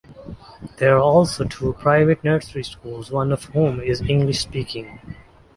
[0.77, 4.99] There are also two private nursery schools, one of whom is English-speaking.